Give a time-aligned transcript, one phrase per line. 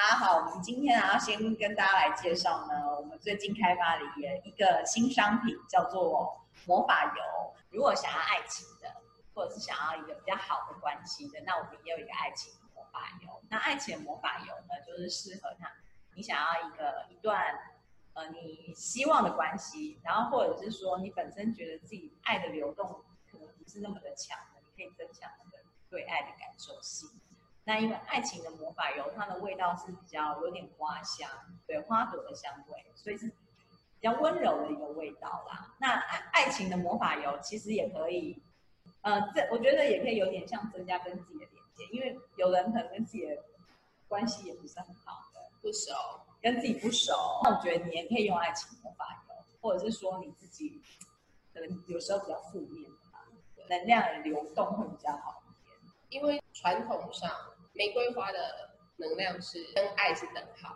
[0.00, 4.02] 大家好，我们今天啊，先跟大家来介绍呢，我们最近开发了
[4.44, 7.54] 一个新商品，叫做魔法油。
[7.70, 8.94] 如果想要爱情的，
[9.34, 13.42] 或者是想要一个比较好的关系的，那我们也有一个爱情魔法油。
[13.50, 15.68] 那爱情魔法油呢，就是适合他，
[16.14, 17.58] 你想要一个一段
[18.14, 23.02] 呃你希望的关系，然后或者是说你本身觉得自己爱的流动
[23.32, 25.58] 可能不是那么的强的，你可以增强那个
[25.90, 27.10] 对爱的感受性。
[27.68, 31.28] 那因为爱情的魔法油，它的味道是比较有点花香，
[31.66, 33.34] 对花朵的香味，所以是比
[34.00, 35.76] 较温柔的一个味道啦。
[35.78, 35.90] 那
[36.32, 38.42] 爱情的魔法油其实也可以，
[39.02, 43.36] 呃，这我觉得也可以有点像增加跟自己的连接，因为有人可能跟自己的
[44.08, 45.92] 关系也不是很好的，不熟，
[46.40, 47.12] 跟自己不熟，
[47.44, 50.80] 那我觉得你也可以用爱情魔法油，或者是说你自己
[51.52, 53.28] 可能有时候比较负面的吧，
[53.68, 55.42] 能量的流动会比较好
[56.08, 57.30] 一点，因为传统上。
[57.78, 60.74] 玫瑰花的能量是跟爱是等号，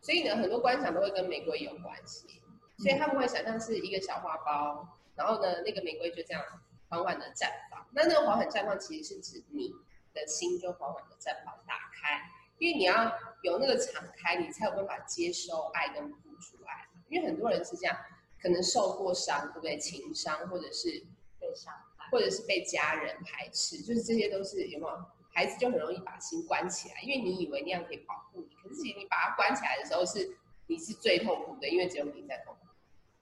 [0.00, 2.40] 所以呢，很多观想都会跟玫瑰有关系，
[2.78, 6.42] 所以他们会想象是一个小花苞，然后呢，那个玫瑰就这样
[6.88, 7.86] 缓缓的绽放。
[7.92, 9.74] 那那个缓缓绽放其实是指你
[10.14, 12.22] 的心就缓缓的绽放打开，
[12.56, 16.88] 因为你要有那个敞开，你才有办法接收爱跟付出爱。
[17.10, 17.94] 因为很多人是这样，
[18.40, 19.76] 可能受过伤，对不对？
[19.76, 21.04] 情伤，或者是
[21.38, 25.04] 被伤害，或者是被家人排斥，就是这些都是有没有？
[25.34, 32.66] 孩子就很容易把心关起来，因为你以为那样可以保护你，可是其实你把它关起来的时候是，是你是最痛苦的，因为只有你在痛苦，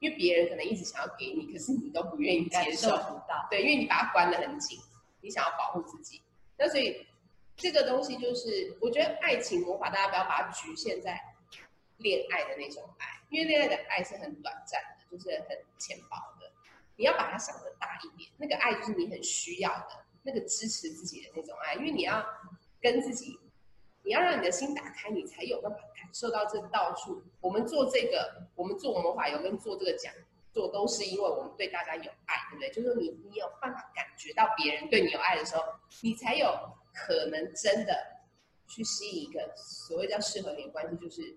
[0.00, 4.78] 因为别人可能一直想要给你，可是你都不愿意接受，不到，对，因为你把它关得很紧，
[5.20, 6.20] 你想要保护自己，
[6.58, 7.06] 那所以
[7.56, 11.20] 这个东西就是，我觉得爱情魔法，大家不要把它局限在
[11.98, 16.50] 恋爱的那种爱，因为恋爱的爱是很短暂的，就是很浅薄的，
[16.96, 20.04] 你要把它想得大一点，那个爱就是你很需要的。
[20.22, 22.24] 那个支持自己的那种爱，因为你要
[22.80, 23.38] 跟自己，
[24.02, 27.22] 你要让你的心打开，你才有办法感受到这到处。
[27.40, 30.12] 我们做这个，我们做魔法油跟做这个讲
[30.52, 32.68] 座，都是因为我们对大家有爱，对不对？
[32.70, 35.62] 就是说你你有办法感觉到别人对你有爱的时候，
[36.02, 36.46] 你才有
[36.92, 37.94] 可能真的
[38.66, 41.36] 去吸引一个所谓叫适合你的关系，就是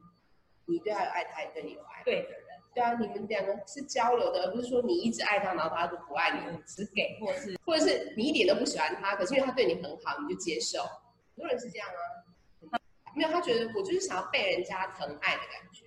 [0.66, 2.43] 你对他有爱，他也对你有爱，对的人。
[2.74, 10.82] 对啊，你们两个是交流的，而不是说你一直爱他，然后他都不爱你，只给，或者是或者是你一点都不喜欢他，可是因为他对你很好，你就接受。
[10.82, 12.80] 很多人是这样啊，
[13.16, 15.86] 没有，他觉得我就是想要被人家疼爱的感觉。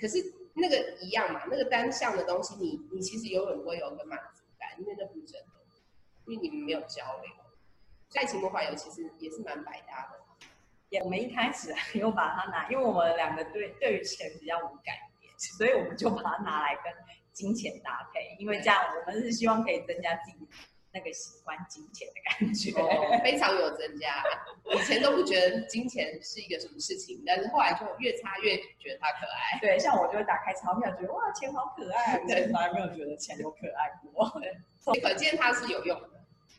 [0.00, 0.18] 可是
[0.54, 5.48] 那个一样嘛，那个单向的东西你，你其实永远不会有个满足感，因为那不是真的，
[6.26, 7.30] 因为你们没有交流。
[8.14, 10.20] 爱情魔法油其实也是蛮百搭的。
[10.90, 14.94] 也我们一开始有把它拿，因为我们两个对对于钱比较无感。
[15.58, 16.92] 所以我们就把它拿来跟
[17.32, 20.48] 金钱搭配，因为这样我们是希望可以增加自己
[20.92, 24.22] 那个喜欢金钱的感觉，哦、非常有增加。
[24.74, 29.58] 以前都不觉得金钱是一个什么事情，但是后来就越擦越觉得它可爱。
[29.64, 32.18] 对，像我就会打开钞票，觉得哇，钱好可爱。
[32.28, 34.30] 对，从来没有觉得钱有可爱过。
[34.92, 36.10] 对，可见它是有用的。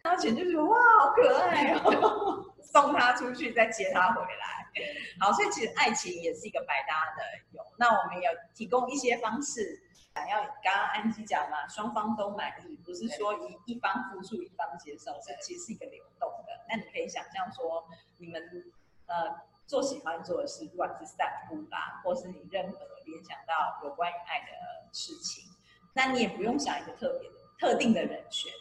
[0.04, 2.53] 拿钱就觉得哇，好可爱哦。
[2.64, 4.64] 送他出去，再接他回来。
[5.20, 7.62] 好，所以其实爱情也是一个百搭的有。
[7.78, 9.80] 那我们有提供一些方式，
[10.16, 16.66] 想要刚刚安吉讲嘛，双方都满意，不是说一一方付出一方接受，这其实是一个流动的。
[16.68, 17.88] 那你可以想象说，
[18.18, 18.42] 你们
[19.06, 19.36] 呃
[19.68, 25.44] 做喜欢做的事，不管是散步啦，或是你任何联想到有关于爱的事情，
[25.94, 28.52] 那你也不用想一个特别的特定的人选，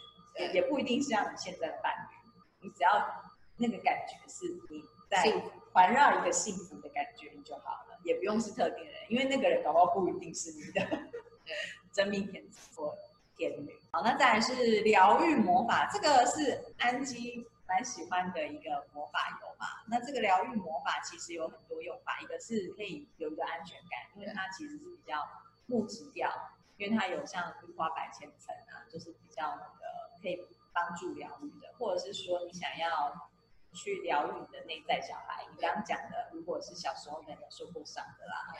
[0.53, 3.32] 也不一定是像你现在的伴侣，你只要。
[3.63, 5.41] 那个感觉是你在
[5.71, 10.85] 环绕一个幸福的感觉就好了，也不用是特定的人，因为那个人搞不好不一定是你的
[11.93, 12.93] 真命天子或
[13.37, 13.73] 天女。
[13.91, 19.65] 好，那再来是疗愈魔法，这个是安基蛮喜欢的一个魔法油嘛。
[19.87, 25.25] 那这个疗愈魔法其实有很多用法，一个是可以有一个安全感，因为它其实是比较
[25.67, 26.29] 木质调，
[26.77, 30.39] 因为它有像绿花白千层啊，就是比较那个可以
[30.73, 33.31] 帮助疗愈的，或者是说你想要。
[33.73, 38.53] 去疗愈你的内在小孩，你刚刚讲的，如果是小时候没有受过伤的啦，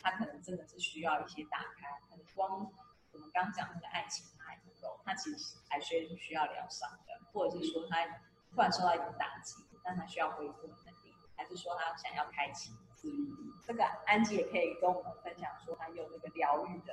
[0.00, 2.00] 他可能真的是需要一些打开。
[2.08, 2.70] 可能光
[3.12, 8.06] 我们刚讲那个爱情还不够，他其实还需需要疗伤的，或者是说他
[8.50, 13.52] 突然受到一点打击，但他需要恢复能力，还是说他想要开启自愈力？
[13.66, 16.92] 这个安吉也可以跟我们分享说，他有那个疗愈的。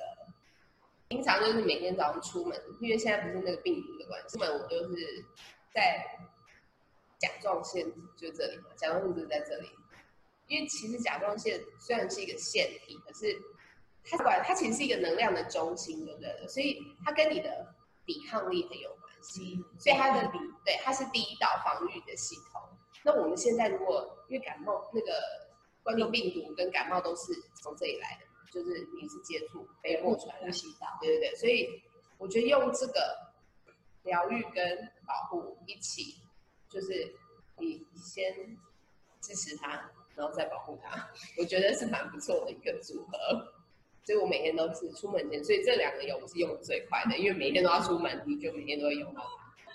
[1.08, 5.26] 平常就是每天早上出门，因为现在不是那个病毒的关系，出门我就是
[5.74, 6.20] 在。
[7.20, 7.86] 甲状腺
[8.18, 9.70] 就这里嘛，甲状腺就在这里。
[10.48, 13.36] 因为其实甲状腺虽然是一个腺体，可是
[14.04, 16.48] 它管它其实是一个能量的中心，对不对？
[16.48, 17.74] 所以它跟你的
[18.06, 19.60] 抵抗力很有关系。
[19.80, 22.62] 所以它的抵对，它是第一道防御的系统。
[23.04, 25.14] 那我们现在如果因为感冒那个
[25.82, 30.88] 冠状病毒跟感冒都是从这里来的，就是你是接触飞沫传染，呼吸道。
[31.02, 31.82] 对对对，所以
[32.20, 33.18] 我觉得用这个
[34.04, 36.16] 疗愈跟保护一起，
[36.70, 37.14] 就是
[37.58, 38.34] 你先
[39.22, 43.54] 支持他，然后再保护他，我觉得是蛮不错的一个组合。
[44.04, 49.72] 所以我每天都是出门前，所以这两个油我是用的最快的，因为每天都要出门，你就每天都会用到它。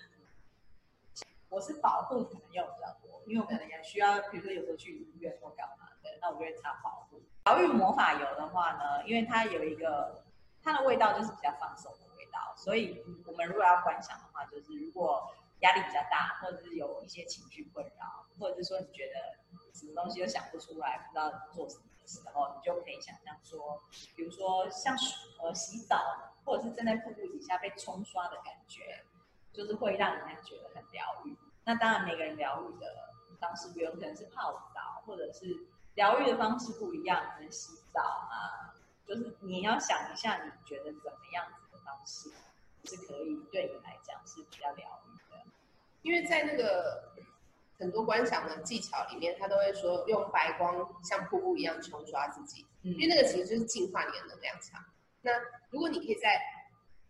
[1.49, 7.21] 我是保护可能用比较多，因为我可能也需要，比如说有时候去医院或干嘛的，那我就会擦保护。
[7.47, 10.23] 疗愈魔法油的话呢，因为它有一个
[10.63, 15.29] 它的味道就是比较放松的味道，所以我们如果要观想的话，就是如果
[15.61, 19.39] 压力比较大，或者是有一些情绪困扰，或者是说你觉得
[19.73, 23.83] 什么东西都想不出来，不知道做什么的时候，你就可以想象说，
[24.15, 24.97] 比如说像
[25.43, 29.05] 呃洗澡，或者是站在瀑布底下被冲刷的感觉。
[29.53, 31.37] 就是会让人家觉得很疗愈。
[31.65, 35.67] 那当然，每个人疗愈的方式不同，可能是泡澡，或者是
[35.97, 38.73] 疗愈的方式不一样，可能洗澡啊。
[39.05, 42.31] 就是你要想一下，你觉得怎么样子的方式
[42.85, 44.25] 是可以对你来讲？
[46.03, 47.13] 因为在那个
[47.79, 54.85] 很多观赏的技巧里面，他都会说用白光像瀑布一样冲刷自己，嗯、因为那个其实就是净化你的能量场。
[55.23, 55.33] 那
[55.71, 56.41] 如果你可以在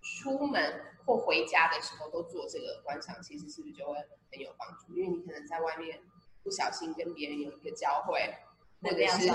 [0.02, 3.94] 出门或回家的时候都做这个观赏，其实是不是就会
[4.32, 4.96] 很有帮助？
[4.96, 6.00] 因为你可能在外面
[6.42, 8.34] 不小心跟别人有一个交汇，
[8.82, 9.28] 或者是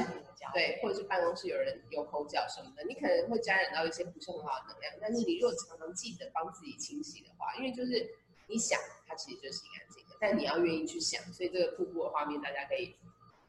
[0.53, 4.93] 对，或者是办公室有人有口角什么的，你可能会沾染到一些不是很好的能量。
[4.99, 8.09] 但是你如果常常记得帮自己清洗的话，因为就是
[8.47, 11.21] 你想它其实就是干净的，但你要愿意去想。
[11.33, 12.95] 所以这个瀑布的画面，大家可以，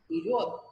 [0.08, 0.64] 你如果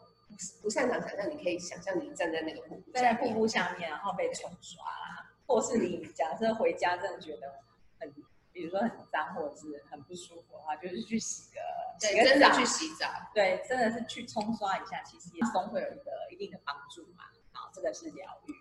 [0.62, 5.30] 不擅长想象，你可以想象你站在那个瀑布，站在瀑布下面，然后被冲刷啦。
[5.46, 7.60] 或是你假设回家真的觉得
[8.00, 8.10] 很，
[8.50, 11.60] 比如说很脏或者是很不舒服的话，就是去洗个
[12.00, 17.24] 洗个澡，真的去洗澡，对，真的是去冲刷一下，其实也松会有一个一定的帮助嘛。
[17.52, 18.54] 好，这个是疗愈。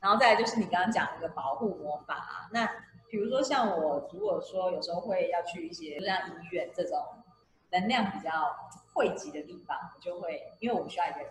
[0.00, 2.64] 然后再来就是你刚刚讲那个保护魔法啊，那
[3.10, 7.04] 比如说像我如果说有时候会要去一些像医院这种
[7.70, 8.56] 能量比较
[8.94, 11.30] 汇集的地方，我就会因为我需要一个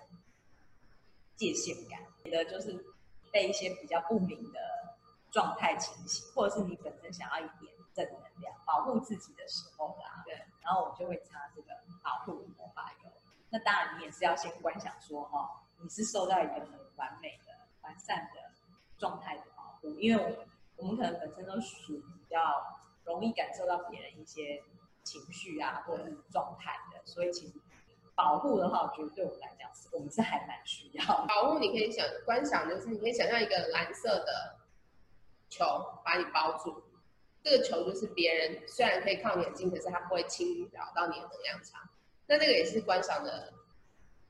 [1.35, 2.85] 界限感，你的就是。
[3.31, 4.59] 被一些比较不明的
[5.29, 10.33] 状态清洗，或者是你本身想要一点正能量，保护自己的时候啦，对，
[10.63, 11.67] 然后我就会擦这个
[12.01, 13.11] 保护魔法油。
[13.51, 15.47] 那当然，你也是要先观想说，哦，
[15.79, 17.53] 你是受到一个很完美的、
[17.83, 18.41] 完善的
[18.97, 20.45] 状态的保护，因为我
[20.79, 22.39] 我们可能本身都属于比较
[23.05, 24.63] 容易感受到别人一些
[25.03, 27.53] 情绪啊，或者是状态的，所以其实。
[28.15, 31.25] 保护的话，我觉得对我们来讲是，我们是还蛮需要的。
[31.25, 34.57] 保护你可以想观想，就是你可以想象一个蓝色的
[35.47, 35.63] 球
[36.03, 36.83] 把你包住，
[37.41, 41.79] 这个球就是别人虽然可以靠你很近，可是它不会侵扰到你的能量场。
[42.27, 43.53] 那这个也是观想的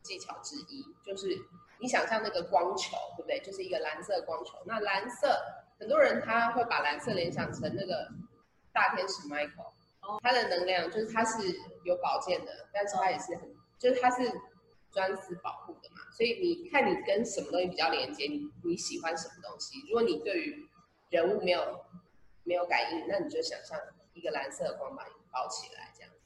[0.03, 1.35] 技巧之一，就是
[1.79, 3.39] 你想象那个光球，对不对？
[3.39, 4.55] 就是一个蓝色光球。
[4.65, 5.35] 那蓝色，
[5.79, 8.11] 很多人他会把蓝色联想成那个
[8.71, 9.71] 大天使 Michael，
[10.21, 13.57] 他的能量就是他是有宝剑的，但是他也是很。
[13.79, 14.29] 就是他是
[14.91, 19.79] 专司保护的嘛，所以你看你跟什么东西比较连接，你你喜欢什么东西？
[19.87, 20.67] 如果你对于
[21.07, 21.85] 人物没有
[22.43, 23.79] 没有感应，那你就想象
[24.11, 26.19] 一个蓝色的光把你包起来，这样子。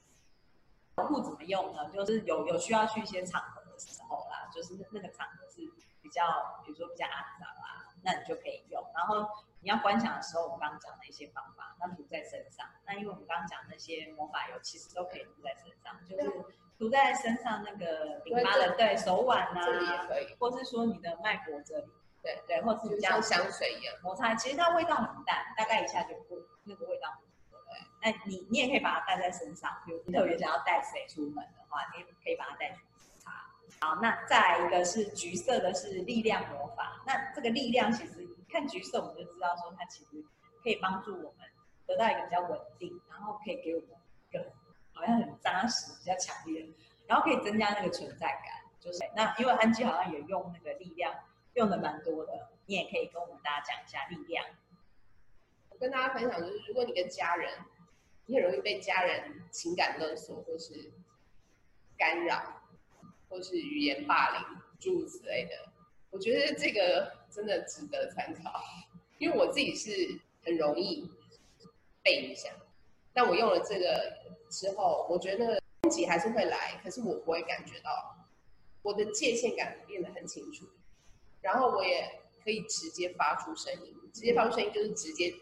[0.96, 1.92] 保护怎么用呢？
[1.92, 5.62] 就是有有需要去一些场合的时候啦，就是那个场合是
[6.02, 6.24] 比较，
[6.66, 7.63] 比如说比较肮脏啦，
[8.04, 8.84] 那你就可以用。
[8.94, 9.28] 然后
[9.62, 12.68] 你要观想的时候，我们刚刚讲的一些方法，那涂在身上。
[12.86, 16.46] 那因为我们刚刚讲那些魔法油，其实都可以涂在身上，就是。
[16.80, 21.88] 涂在身上那个淋巴的，对手腕呐、啊，这里也可以，或是说你的脉搏这里，
[22.22, 27.08] 对对，或是像香水一样摩擦，其实它味道很淡，大概一下就过，那个味道。
[27.52, 32.93] 对，那你你也可以把它带在身上，比如你特别想要带谁出门的话，你也可以把它带去擦。
[33.84, 37.04] 好，那再来一个是橘色的，是力量魔法。
[37.06, 40.24] 那这个力量其实看橘色，我们就知道说它其实
[40.64, 41.46] 可以帮助我们
[41.86, 43.90] 得到一个比较稳定，然后可以给我们
[44.30, 44.54] 一个。
[44.94, 46.66] 好像很扎实，比较强烈，
[47.08, 48.46] 然后可以增加那个存在感。
[48.80, 51.14] 就是那因为安吉好像也用那个力量
[51.56, 54.46] 用的蛮多的，你也可以跟我们大家讲一下力量。
[55.70, 57.52] 我跟大家分享就是，如果你跟家人，
[58.28, 60.94] 你很容易被家人情感勒索，或是
[61.98, 62.62] 干扰，
[63.34, 64.46] 或是语言霸凌
[64.80, 65.72] 诸如此类的，
[66.12, 68.62] 我觉得这个真的值得参考，
[69.18, 71.10] 因为我自己是很容易
[72.04, 72.54] 被影响。
[73.12, 74.20] 但我用了这个
[74.52, 78.16] 之后，我觉得攻击还是会来，可是我不会感觉到
[78.84, 80.68] 我的界限感变得很清楚，
[81.42, 85.34] 然后我也可以直接发出声音，直接发出声音就是直接，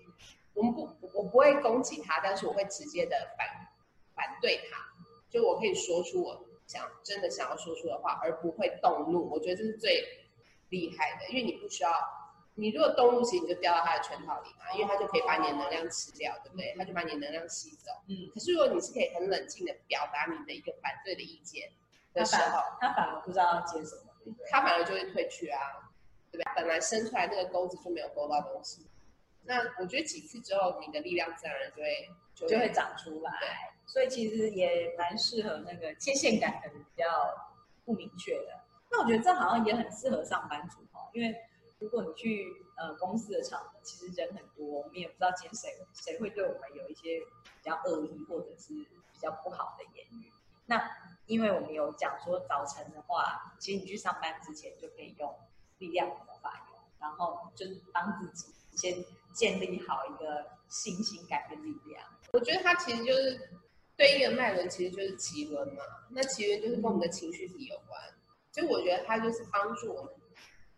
[0.54, 3.48] 我们不，我不会攻击他，但是我会直接的反
[4.16, 4.78] 反对他，
[5.30, 9.30] 就我可以说出我想真的想要说出的话，而不会动怒。
[9.30, 10.08] 我觉得这是最
[10.70, 11.92] 厉害的，因为你不需要，
[12.56, 16.74] 你如果动怒，其实你就掉到他的圈套里嘛，因为他就可以把你的能量吃掉，对不对？
[16.78, 17.92] 他就把你的能量吸走。
[18.08, 18.32] 嗯。
[18.34, 21.70] 可是如果你是可以很冷静的表达你的一个反对的意见
[22.14, 25.60] 的时候，他反而不知道要接什么，他反而就会退去啊，
[26.32, 26.54] 对不对？
[26.56, 28.88] 本来伸出来那个钩子就没有勾到东西。
[29.44, 33.32] 那我觉得几次之后，你的力量自然而然就会就会，就会长出来。
[33.92, 37.06] 所以其实也蛮适合那个界限感可能比较
[37.84, 38.58] 不明确的。
[38.90, 41.36] 那我觉得这好像也很适合上班族哦，因为
[41.78, 50.32] 如果你去呃公司的场合，其实人很多，我们也不知道今天谁谁会对我们有一些比较恶意或者是比较不好的言语。
[50.68, 50.90] 那
[51.26, 55.38] 因为我们有讲说早晨的话，其实你去上班之前就可以用
[55.80, 62.02] 力量的法油，然后就是帮自己先建立好一个信心感跟力量。
[62.32, 63.50] 我觉得它其实就是
[63.98, 65.84] 对应的脉轮，其实就是脐轮嘛。
[66.10, 68.02] 那脐轮就是跟我们的情绪体有关。
[68.52, 70.14] 所以我觉得它就是帮助我们，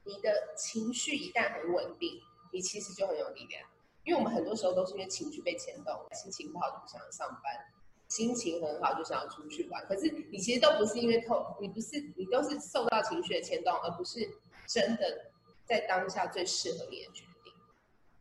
[0.04, 3.64] 你的情绪一旦很稳定，你其实就很有力量。
[4.04, 7.66] 因为我们很多时候都是因为情绪被牵动，心情不好就不想上班，
[8.10, 9.84] 心情很好就想要出去玩。
[9.88, 14.30] 可是你其实都不是因为透，你不是你都是受到情绪的牵动，而不是
[14.68, 15.32] 真的
[15.66, 17.24] 在当下最适合你的决。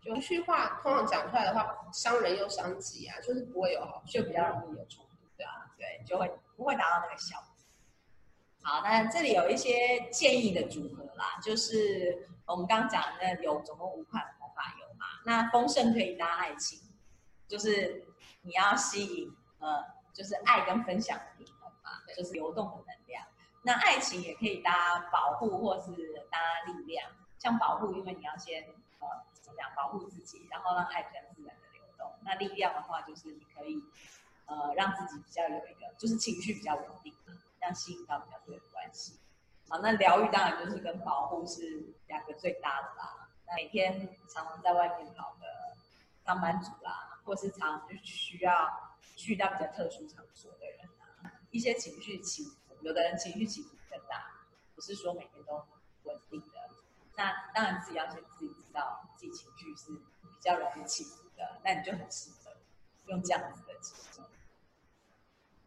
[0.02, 7.46] 情绪话通常讲出来的话，伤人又伤己啊，就是不会有好，就比较容易有冲突，对啊，对，就会不会达到那个效果。
[8.62, 15.06] 好，那这里有一些建议的组合啦，就是我们刚刚讲的那有总共五款魔法油嘛。
[15.24, 16.80] 那丰盛可以搭爱情，
[17.46, 18.04] 就是
[18.42, 23.24] 你要吸引呃，就是爱跟分享的平衡嘛，就是流动的能量。
[23.62, 25.92] 那爱情也可以搭保护或是
[26.30, 28.64] 搭力量，像保护，因为你要先
[28.98, 29.08] 呃
[29.42, 32.10] 怎么样保护自己，然后让爱比较自然的流动。
[32.22, 33.82] 那力量的话，就是你可以
[34.46, 37.12] 呃让自己比较有一个，就是情绪比较稳定。
[37.60, 39.20] 这样吸引到比较多的关系。
[39.68, 43.30] 好，那疗愈当然就是跟保护是两个最大的啦。
[43.46, 45.76] 那每天常常在外面跑的
[46.24, 48.68] 上班族啦，或是常常就需要
[49.14, 50.88] 去到比较特殊场所的人
[51.22, 54.42] 啊，一些情绪起伏，有的人情绪起伏更大，
[54.74, 55.64] 不是说每天都
[56.02, 56.61] 稳定的。
[57.22, 62.50] 那当然自己要先自己知道自己情绪是比较容易起伏的，那你就很适合
[63.06, 64.20] 用这样子的情绪。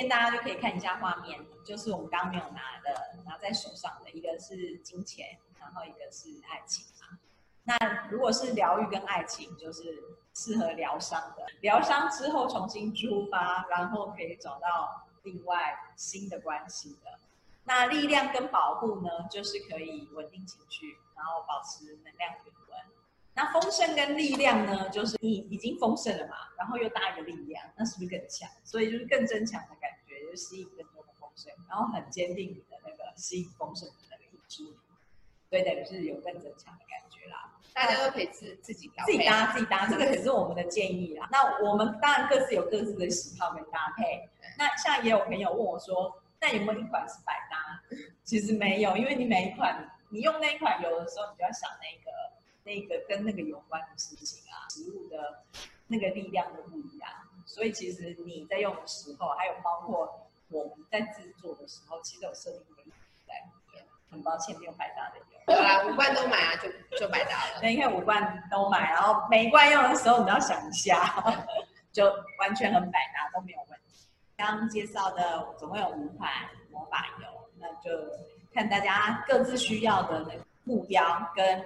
[0.09, 7.17] 大家就可以看一下画面，就是我们刚刚没有拿的，拿在手上的一个是金钱，然后一个是爱情嘛。
[7.63, 17.17] 那如果是疗愈跟爱情，就是适合疗伤的，疗伤之后重新出发，然后可以找到另外新的关系的。
[17.65, 22.79] 那力量跟保护呢，就是可以稳定情绪，然后保持能量平稳。
[23.33, 28.49] 那丰盛跟力量呢，就是你已经丰盛了嘛，然后又搭一个力量，那是不是更强？
[28.63, 34.77] 所以就是更增强的感觉，就是吸引更多的丰盛，然后很坚定你的那个吸引丰盛的那个意志力，
[35.49, 37.51] 所以等于是有更增强的感觉啦。
[37.73, 41.27] 大家都可以自自己自己搭自己搭，这个可是我们的建议啦。
[41.29, 44.29] 那我们当然各自有各自的喜好跟搭配。
[44.57, 47.81] 那像也有朋友问我说，那有没有一款是百搭？
[48.23, 52.11] 其实没有，因为你每一款你用那一款油的时候，你就要想那个。
[52.67, 55.43] 那个跟那个有关的事情啊，食物的
[55.85, 57.07] 那个力量都不一样，
[57.45, 62.95] 所以其实你在用的时候，还有包括我们在制作的时候，其实有设定一个
[63.27, 63.85] 在里面。
[64.09, 65.37] 很抱歉，没有百搭的油。
[65.45, 67.59] 对啊，五罐都买啊，就就百搭了。
[67.61, 71.45] 那你看五罐都买，然后每一罐用的时候，你要想一下，
[71.93, 74.04] 就完全很百搭，都没有问题。
[74.37, 76.29] 刚介绍的总共有五款
[76.71, 77.27] 魔法油，
[77.59, 77.89] 那就
[78.53, 81.03] 看大家各自需要的那个目标
[81.35, 81.65] 跟。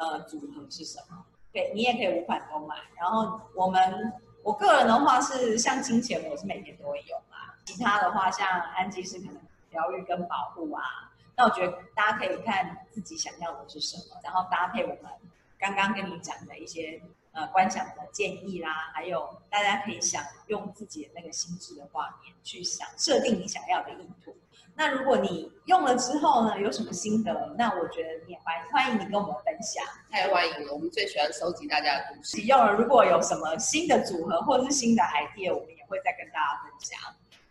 [0.00, 1.26] 呃，组合是什么？
[1.52, 2.76] 对，你也可以五款都买。
[2.96, 4.12] 然后我们，
[4.44, 7.52] 我个人的话是像金钱，我是每天都会有嘛。
[7.64, 8.46] 其他的话，像
[8.76, 11.10] 安吉是可能疗愈跟保护啊。
[11.34, 15.10] 那我觉得大家可以看自己想要的是什么，然后搭配我们
[15.58, 17.02] 刚刚跟你讲的一些
[17.38, 24.36] 呃观想的建议啦，还有大家可以想用自己的那个心智的画面去想设定你想要的意图。
[24.74, 27.54] 那如果你用了之后呢，有什么心得？
[27.56, 30.72] 那我觉得你也欢迎欢迎你跟我们分享，太欢迎了！
[30.72, 32.40] 我们最喜欢收集大家的故事。
[32.42, 36.98] 用了，如果有什么新的组合或者是新的 idea，我们也会再跟大家分享。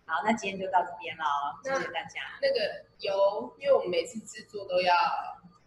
[0.06, 1.24] 好，那今天就到这边了，
[1.64, 2.22] 谢谢大家。
[2.42, 4.94] 那个油，因为我们每次制作都要。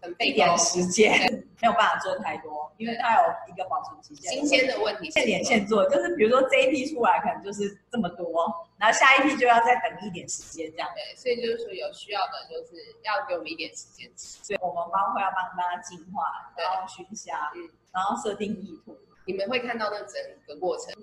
[0.01, 1.13] 很费点时间，
[1.61, 4.33] 没有办法做太多，因为它有一个保存期限。
[4.33, 8.27] 新鲜的问题，现点现做，就是比如说这一批出来可能就是这么多，
[8.79, 10.89] 然后下一批就要再等一点时间这样。
[10.95, 14.11] 对，所以就是说有需要的，就是要给我们一点时间。
[14.17, 16.23] 所以我们包括要帮大家净化，
[16.57, 20.15] 然后熏香，嗯，然后设定意图，你们会看到那整
[20.47, 20.95] 个过程。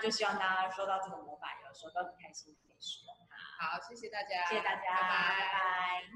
[0.00, 3.36] 就希望大家收到这个魔法油的时候都很开心可以使用它。
[3.76, 5.08] 好，谢谢大家，谢谢大家，拜拜。
[5.08, 6.10] 拜拜。